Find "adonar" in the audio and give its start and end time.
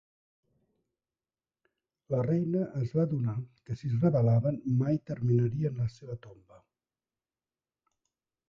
3.09-3.35